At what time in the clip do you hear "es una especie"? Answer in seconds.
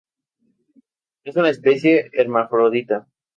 1.23-2.09